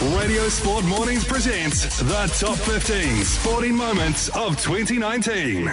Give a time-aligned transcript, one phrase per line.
[0.00, 5.68] Radio Sport Mornings presents the top 15 sporting moments of 2019.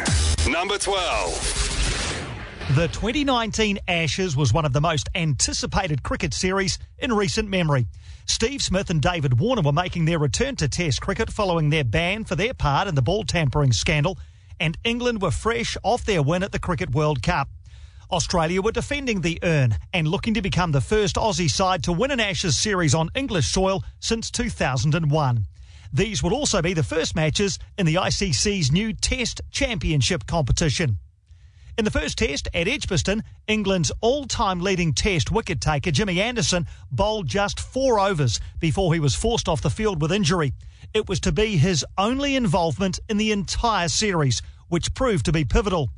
[0.49, 2.73] Number 12.
[2.75, 7.85] The 2019 Ashes was one of the most anticipated cricket series in recent memory.
[8.25, 12.23] Steve Smith and David Warner were making their return to Test cricket following their ban
[12.23, 14.17] for their part in the ball tampering scandal,
[14.59, 17.47] and England were fresh off their win at the Cricket World Cup.
[18.15, 22.11] Australia were defending the urn and looking to become the first Aussie side to win
[22.11, 25.45] an Ashes series on English soil since 2001.
[25.91, 30.97] These will also be the first matches in the ICC's new Test Championship competition.
[31.77, 36.67] In the first test at Edgbaston, England's all time leading test wicket taker Jimmy Anderson
[36.89, 40.53] bowled just four overs before he was forced off the field with injury.
[40.93, 45.43] It was to be his only involvement in the entire series, which proved to be
[45.43, 45.89] pivotal.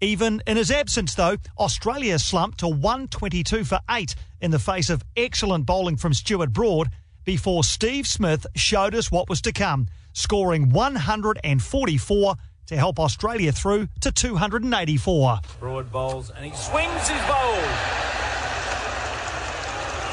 [0.00, 5.02] Even in his absence, though, Australia slumped to 122 for 8 in the face of
[5.16, 6.90] excellent bowling from Stuart Broad
[7.24, 12.36] before Steve Smith showed us what was to come, scoring 144
[12.66, 15.38] to help Australia through to 284.
[15.60, 17.60] Broad bowls and he swings his bowl.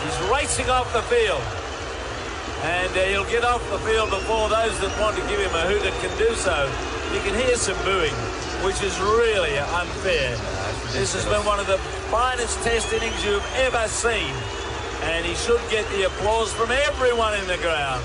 [0.03, 1.41] He's racing off the field.
[2.63, 5.65] And uh, he'll get off the field before those that want to give him a
[5.65, 6.71] hoot can do so.
[7.13, 8.13] You can hear some booing
[8.63, 10.37] which is really unfair.
[10.93, 11.77] This has been one of the
[12.09, 14.33] finest test innings you've ever seen,
[15.03, 18.03] and he should get the applause from everyone in the ground.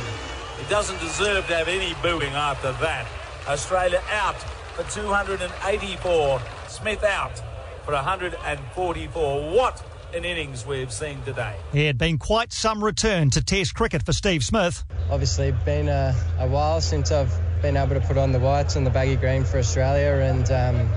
[0.58, 3.06] He doesn't deserve to have any booing after that.
[3.46, 4.36] Australia out
[4.74, 7.38] for 284, Smith out
[7.84, 9.50] for 144.
[9.50, 9.82] What
[10.14, 11.54] an innings we've seen today.
[11.72, 14.84] It had been quite some return to Test cricket for Steve Smith.
[15.10, 18.86] Obviously, been a, a while since I've been able to put on the whites and
[18.86, 20.88] the baggy green for Australia, and um,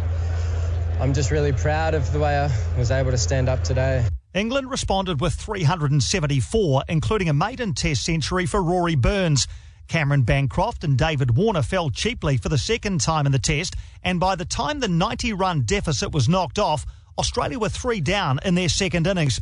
[1.00, 4.06] I'm just really proud of the way I was able to stand up today.
[4.34, 9.48] England responded with 374, including a maiden Test century for Rory Burns.
[9.88, 14.20] Cameron Bancroft and David Warner fell cheaply for the second time in the Test, and
[14.20, 16.86] by the time the 90 run deficit was knocked off,
[17.18, 19.42] Australia were three down in their second innings.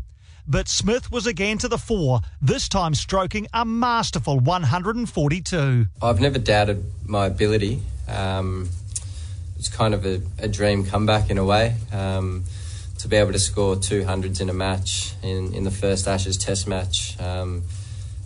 [0.50, 5.88] But Smith was again to the fore, this time stroking a masterful 142.
[6.02, 7.82] I've never doubted my ability.
[8.08, 8.70] Um,
[9.60, 11.76] it's kind of a, a, dream comeback in a way.
[11.92, 12.46] Um,
[13.00, 16.66] to be able to score 200s in a match, in, in the first Ashes Test
[16.66, 17.64] match, um,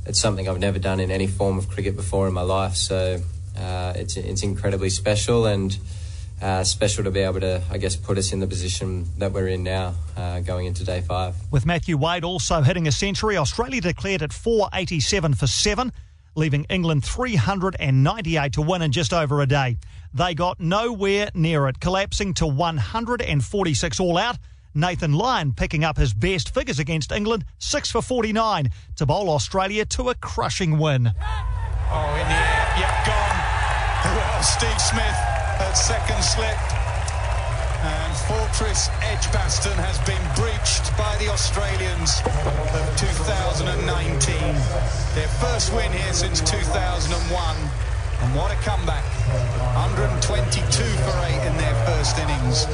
[0.05, 2.75] it's something I've never done in any form of cricket before in my life.
[2.75, 3.19] So
[3.57, 5.75] uh, it's, it's incredibly special and
[6.41, 9.47] uh, special to be able to, I guess, put us in the position that we're
[9.47, 11.35] in now uh, going into day five.
[11.51, 15.91] With Matthew Wade also hitting a century, Australia declared at 487 for seven,
[16.35, 19.77] leaving England 398 to win in just over a day.
[20.13, 24.37] They got nowhere near it, collapsing to 146 all out.
[24.73, 29.85] Nathan Lyon picking up his best figures against England, 6 for 49, to bowl Australia
[29.85, 31.07] to a crushing win.
[31.07, 33.37] Oh, in the air, yep, gone.
[34.03, 35.30] Well, Steve Smith
[35.61, 36.57] at second slip.
[37.81, 42.21] And Fortress Edgbaston has been breached by the Australians
[42.77, 44.37] of 2019.
[45.17, 47.11] Their first win here since 2001.
[48.21, 49.03] And what a comeback.
[49.73, 52.65] 122 for 8 in their first innings.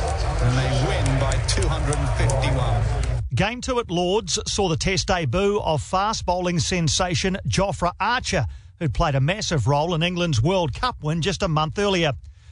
[0.43, 3.17] And they win by 251.
[3.33, 8.45] Game two at Lords saw the test debut of fast bowling sensation Jofra Archer,
[8.79, 12.11] who'd played a massive role in England's World Cup win just a month earlier.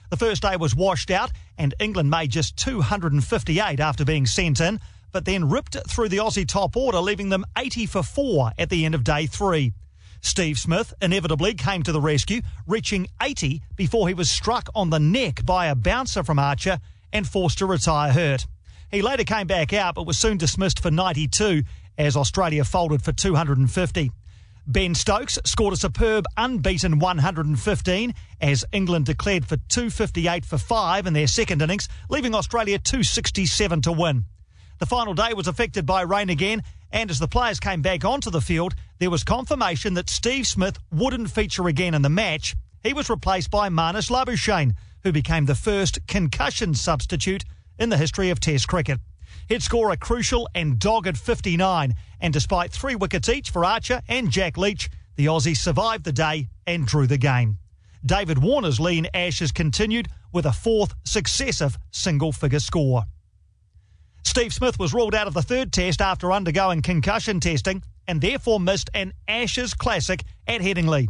[0.10, 4.80] The first day was washed out, and England made just 258 after being sent in,
[5.12, 8.86] but then ripped through the Aussie top order, leaving them 80 for 4 at the
[8.86, 9.74] end of day three.
[10.22, 15.00] Steve Smith inevitably came to the rescue, reaching 80 before he was struck on the
[15.00, 16.80] neck by a bouncer from Archer
[17.14, 18.48] and forced to retire hurt.
[18.92, 21.64] He later came back out but was soon dismissed for 92
[21.98, 24.12] as Australia folded for 250.
[24.68, 31.14] Ben Stokes scored a superb unbeaten 115 as England declared for 258 for 5 in
[31.14, 34.26] their second innings, leaving Australia 267 to win.
[34.80, 38.32] The final day was affected by rain again, and as the players came back onto
[38.32, 42.56] the field, there was confirmation that Steve Smith wouldn't feature again in the match.
[42.82, 44.74] He was replaced by Marnus Labuschagne,
[45.04, 47.46] who became the first concussion substitute
[47.78, 49.00] in the history of Test cricket.
[49.48, 54.32] He'd score a crucial and dogged 59, and despite three wickets each for Archer and
[54.32, 57.60] Jack Leach, the Aussies survived the day and drew the game.
[58.06, 63.04] David Warner's lean ashes continued with a fourth successive single figure score.
[64.24, 68.60] Steve Smith was ruled out of the third test after undergoing concussion testing and therefore
[68.60, 71.08] missed an Ashes Classic at Headingley.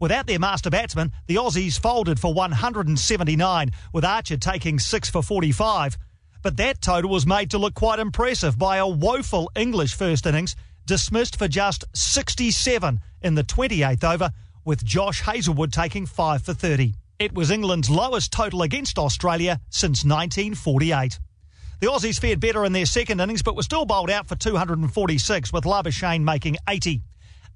[0.00, 5.98] Without their master batsman, the Aussies folded for 179, with Archer taking 6 for 45.
[6.42, 10.54] But that total was made to look quite impressive by a woeful English first innings
[10.86, 14.30] dismissed for just 67 in the 28th over,
[14.64, 16.94] with Josh Hazlewood taking 5 for 30.
[17.18, 21.18] It was England's lowest total against Australia since 1948.
[21.80, 25.52] The Aussies fared better in their second innings, but were still bowled out for 246,
[25.52, 27.02] with Labuschagne making 80.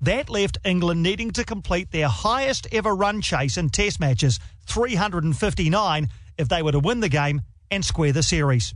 [0.01, 6.09] That left England needing to complete their highest ever run chase in Test matches, 359,
[6.39, 7.43] if they were to win the game
[7.73, 8.75] and square the series.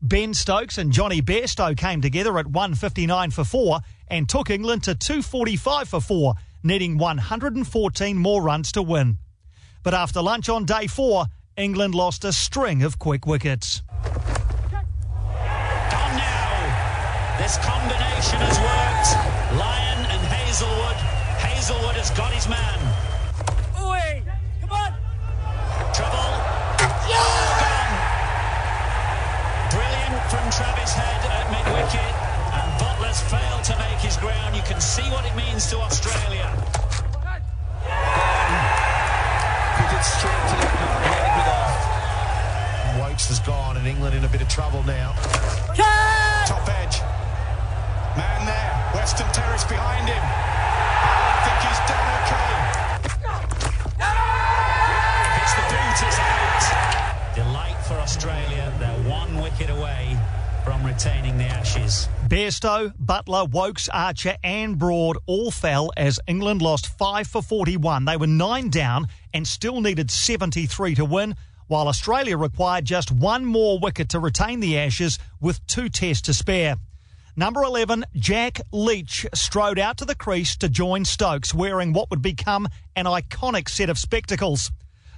[0.00, 4.94] Ben Stokes and Jonny Bairstow came together at 159 for 4 and took England to
[4.94, 9.18] 245 for 4, needing 114 more runs to win.
[9.82, 11.26] But after lunch on day 4,
[11.58, 13.82] England lost a string of quick wickets.
[14.02, 14.86] Gone
[16.16, 17.36] now.
[17.38, 19.60] This combination has worked.
[19.60, 20.96] Lyon and Hazlewood.
[21.36, 22.97] Hazlewood has got his man.
[60.68, 62.10] From retaining the Ashes.
[62.28, 68.04] Bairstow, Buttler, Woakes, Archer, and Broad all fell as England lost 5 for 41.
[68.04, 71.36] They were 9 down and still needed 73 to win,
[71.68, 76.34] while Australia required just one more wicket to retain the Ashes with two tests to
[76.34, 76.76] spare.
[77.34, 82.20] Number 11, Jack Leach, strode out to the crease to join Stokes, wearing what would
[82.20, 84.70] become an iconic set of spectacles.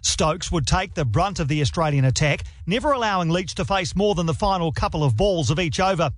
[0.03, 4.15] Stokes would take the brunt of the Australian attack, never allowing Leach to face more
[4.15, 6.11] than the final couple of balls of each over.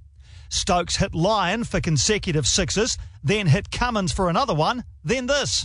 [0.49, 5.61] Stokes hit Lyon for consecutive sixes, then hit Cummins for another one, then this.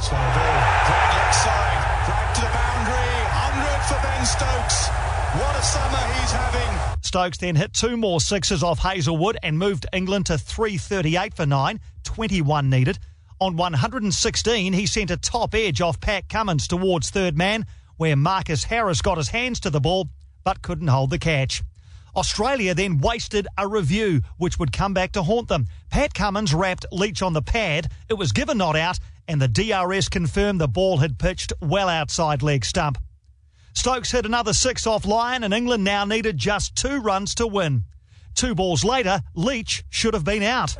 [0.00, 4.88] So the ball, drag leg side, drag to the boundary, 100 for Ben Stokes.
[5.40, 7.02] What a summer he's having.
[7.02, 11.80] Stokes then hit two more sixes off Hazlewood and moved England to 338 for 9,
[12.04, 12.98] 21 needed.
[13.40, 18.64] On 116, he sent a top edge off Pat Cummins towards third man, where Marcus
[18.64, 20.08] Harris got his hands to the ball
[20.42, 21.62] but couldn't hold the catch.
[22.16, 25.68] Australia then wasted a review, which would come back to haunt them.
[25.88, 27.92] Pat Cummins wrapped Leach on the pad.
[28.08, 28.98] It was given not out,
[29.28, 32.98] and the DRS confirmed the ball had pitched well outside leg stump.
[33.72, 37.84] Stokes hit another six off Lyon, and England now needed just two runs to win.
[38.34, 40.76] Two balls later, Leach should have been out.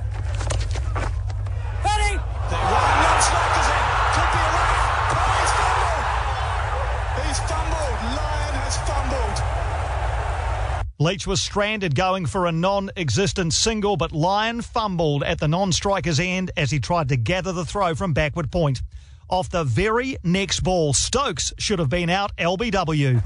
[11.00, 15.70] Leach was stranded going for a non existent single, but Lyon fumbled at the non
[15.70, 18.82] striker's end as he tried to gather the throw from backward point.
[19.30, 23.14] Off the very next ball, Stokes should have been out LBW.
[23.14, 23.22] Now,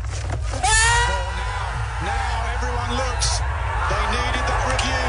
[2.04, 3.38] now everyone looks.
[3.88, 5.08] They needed that review.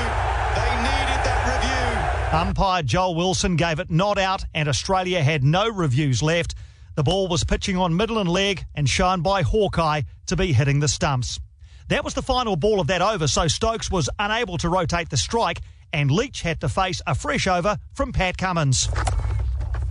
[0.56, 2.39] They needed that review.
[2.39, 6.56] Umpire Joel Wilson gave it not out, and Australia had no reviews left.
[6.95, 10.80] The ball was pitching on middle and leg and shown by Hawkeye to be hitting
[10.80, 11.42] the stumps.
[11.89, 15.18] That was the final ball of that over, so Stokes was unable to rotate the
[15.18, 18.89] strike, and Leach had to face a fresh over from Pat Cummins.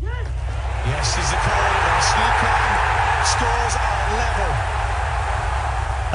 [0.03, 1.73] Yes, is the call.
[2.03, 2.83] Sneak on.
[3.25, 4.53] Scores are level.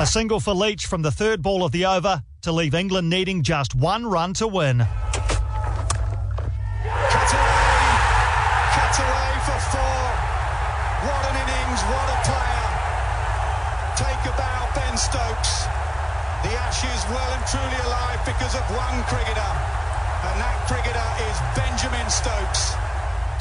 [0.04, 3.42] A single for Leach from the third ball of the over to leave England needing
[3.44, 4.86] just one run to win.
[18.56, 19.52] Of one cricketer.
[20.24, 22.76] And that cricketer is Benjamin Stokes.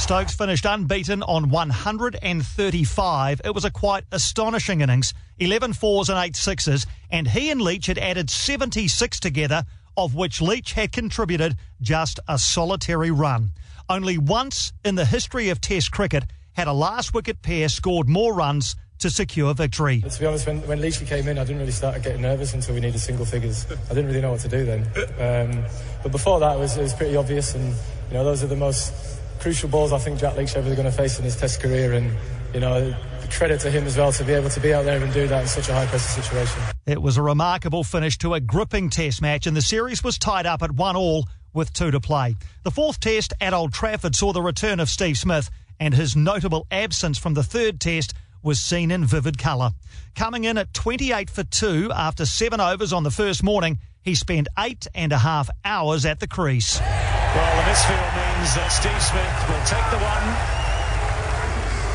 [0.02, 3.40] Stokes finished unbeaten on 135.
[3.44, 7.86] It was a quite astonishing innings 11 fours and 8 sixes, and he and Leach
[7.86, 9.64] had added 76 together,
[9.96, 13.50] of which Leach had contributed just a solitary run.
[13.88, 18.34] Only once in the history of Test cricket had a last wicket pair scored more
[18.34, 20.00] runs to secure victory.
[20.00, 22.74] To be honest, when, when Leachy came in, I didn't really start getting nervous until
[22.74, 23.66] we needed single figures.
[23.70, 24.82] I didn't really know what to do then.
[25.18, 25.64] Um,
[26.02, 27.74] but before that, it was, it was pretty obvious, and
[28.08, 28.92] you know those are the most
[29.40, 32.12] crucial balls I think Jack Leach ever going to face in his Test career, and
[32.54, 32.94] you know
[33.30, 35.42] credit to him as well to be able to be out there and do that
[35.42, 36.62] in such a high pressure situation.
[36.86, 40.46] It was a remarkable finish to a gripping Test match, and the series was tied
[40.46, 42.36] up at one all with two to play.
[42.62, 45.50] The fourth Test at Old Trafford saw the return of Steve Smith,
[45.80, 49.70] and his notable absence from the third Test was seen in vivid colour.
[50.14, 54.46] Coming in at 28 for 2 after seven overs on the first morning, He spent
[54.56, 56.78] eight and a half hours at the crease.
[56.78, 60.26] Well, the misfield means that Steve Smith will take the one.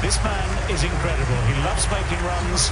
[0.03, 1.39] This man is incredible.
[1.47, 2.67] He loves making runs.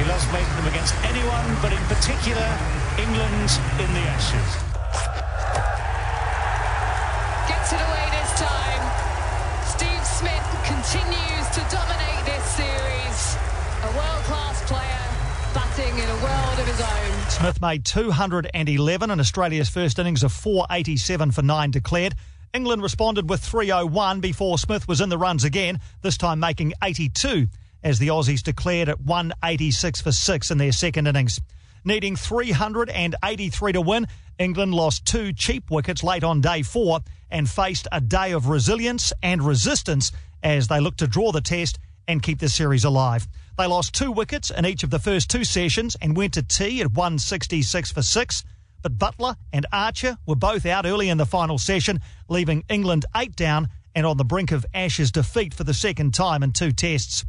[0.00, 2.48] He loves making them against anyone, but in particular,
[2.96, 4.50] England in the Ashes.
[7.44, 9.17] Gets it away this time.
[9.78, 13.36] Steve Smith continues to dominate this series.
[13.84, 17.30] A world-class player batting in a world of his own.
[17.30, 22.16] Smith made 211 in Australia's first innings of 487 for nine declared.
[22.52, 27.46] England responded with 301 before Smith was in the runs again, this time making 82
[27.84, 31.38] as the Aussies declared at 186 for six in their second innings.
[31.84, 34.08] Needing 383 to win,
[34.38, 39.12] England lost two cheap wickets late on day four and faced a day of resilience
[39.22, 43.26] and resistance as they looked to draw the test and keep the series alive.
[43.58, 46.80] They lost two wickets in each of the first two sessions and went to tea
[46.80, 48.44] at 166 for six.
[48.82, 53.34] But Buttler and Archer were both out early in the final session, leaving England eight
[53.34, 57.24] down and on the brink of Ashes defeat for the second time in two tests.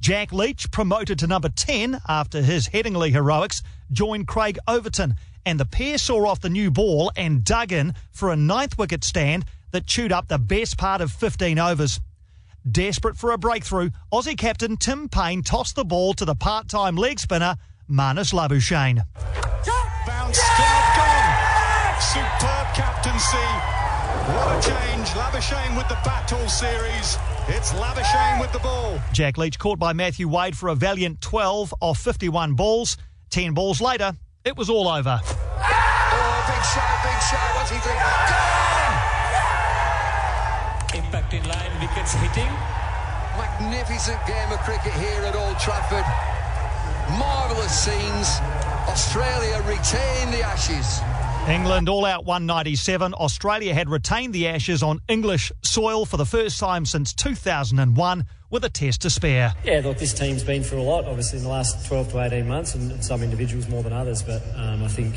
[0.00, 5.64] Jack Leach, promoted to number 10 after his Headingley heroics, joined Craig Overton, and the
[5.64, 9.86] pair saw off the new ball and dug in for a ninth wicket stand that
[9.86, 12.00] chewed up the best part of 15 overs.
[12.70, 16.96] Desperate for a breakthrough, Aussie captain Tim Paine tossed the ball to the part time
[16.96, 17.56] leg spinner,
[17.90, 19.04] Marnus Labuschagne.
[20.06, 22.00] Bounce, glove gone.
[22.00, 23.36] Superb captaincy.
[24.32, 25.08] What a change.
[25.08, 27.18] Labuschagne with the bat all series.
[27.48, 28.98] It's Labuschagne with the ball.
[29.12, 32.96] Jack Leach caught by Matthew Wade for a valiant 12 off 51 balls.
[33.28, 35.20] 10 balls later, it was all over.
[35.24, 37.56] Oh, big shot, big shot.
[37.56, 37.96] What's he doing?
[38.28, 38.94] Gone!
[41.00, 42.52] Impact in line, wickets hitting.
[43.36, 46.04] Magnificent game of cricket here at Old Trafford.
[47.18, 48.38] Marvellous scenes.
[48.86, 51.00] Australia retain the Ashes.
[51.48, 53.14] England all out 197.
[53.14, 58.64] Australia had retained the Ashes on English soil for the first time since 2001 with
[58.64, 59.52] a test to spare.
[59.64, 62.46] Yeah, look, this team's been through a lot, obviously, in the last 12 to 18
[62.46, 64.22] months, and some individuals more than others.
[64.22, 65.16] But um, I think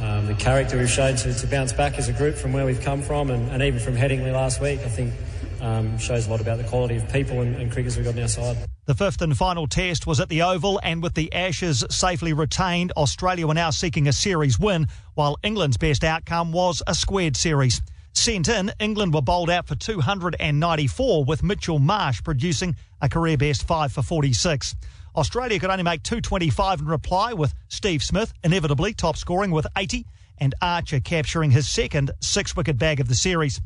[0.00, 2.80] um, the character we've shown to, to, bounce back as a group from where we've
[2.80, 5.12] come from, and, and even from Headingley last week, I think
[5.60, 8.22] um, shows a lot about the quality of people and, and cricketers we've got on
[8.22, 8.56] our side.
[8.84, 12.92] The fifth and final test was at the Oval, and with the Ashes safely retained,
[12.96, 17.82] Australia were now seeking a series win, while England's best outcome was a squared series.
[18.14, 23.66] Sent in, England were bowled out for 294, with Mitchell Marsh producing a career best
[23.66, 24.76] 5 for 46.
[25.16, 30.06] Australia could only make 225 in reply, with Steve Smith inevitably top scoring with 80
[30.38, 33.60] and Archer capturing his second six wicket bag of the series.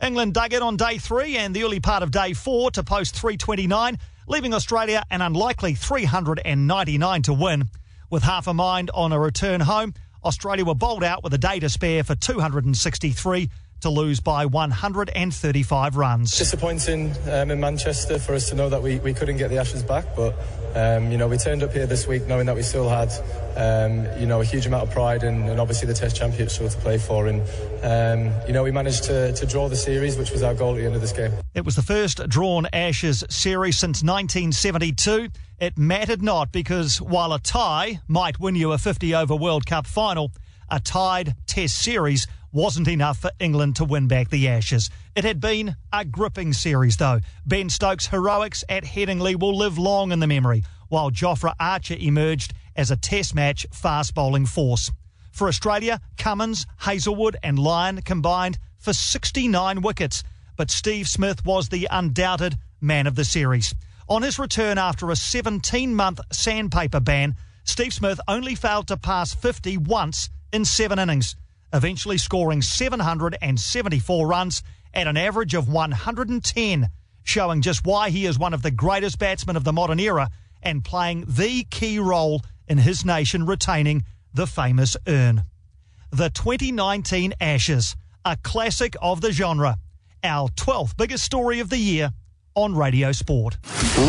[0.00, 3.14] England dug in on day three and the early part of day four to post
[3.16, 7.68] 329, leaving Australia an unlikely 399 to win.
[8.10, 9.92] With half a mind on a return home,
[10.24, 15.96] Australia were bowled out with a day to spare for 263 to lose by 135
[15.96, 16.36] runs.
[16.36, 19.82] Disappointing um, in Manchester for us to know that we, we couldn't get the Ashes
[19.82, 20.34] back, but
[20.74, 23.10] um, you know we turned up here this week knowing that we still had
[23.56, 26.78] um, you know a huge amount of pride and, and obviously the Test Championship to
[26.78, 27.40] play for, and
[27.82, 30.78] um, you know we managed to, to draw the series, which was our goal at
[30.78, 31.32] the end of this game.
[31.54, 35.28] It was the first drawn Ashes series since 1972.
[35.60, 39.86] It mattered not because while a tie might win you a 50 over World Cup
[39.86, 40.30] final,
[40.70, 44.90] a tied Test series wasn't enough for England to win back the Ashes.
[45.14, 47.20] It had been a gripping series, though.
[47.44, 52.54] Ben Stokes' heroics at Headingley will live long in the memory, while Jofra Archer emerged
[52.74, 54.90] as a Test match fast bowling force.
[55.30, 60.24] For Australia, Cummins, Hazlewood, and Lyon combined for 69 wickets,
[60.56, 63.74] but Steve Smith was the undoubted man of the series.
[64.08, 69.34] On his return after a 17 month sandpaper ban, Steve Smith only failed to pass
[69.34, 71.36] 50 once in seven innings
[71.72, 74.62] eventually scoring 774 runs
[74.94, 76.88] at an average of 110,
[77.22, 80.30] showing just why he is one of the greatest batsmen of the modern era
[80.62, 85.42] and playing the key role in his nation retaining the famous urn.
[86.10, 89.76] The 2019 Ashes, a classic of the genre,
[90.24, 92.10] our 12th biggest story of the year
[92.54, 93.56] on Radio Sport.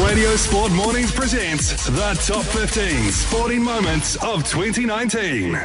[0.04, 5.60] Radio Sport Mornings presents the top 15 sporting moments of 2019.